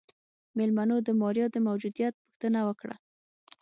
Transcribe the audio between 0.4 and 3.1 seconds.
مېلمنو د ماريا د موجوديت پوښتنه وکړه.